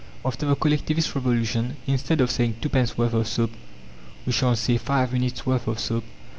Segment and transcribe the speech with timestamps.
[0.25, 3.51] After the Collectivist Revolution, instead of saying "twopence worth of soap,"
[4.25, 6.03] we shall say "five minutes' worth of soap."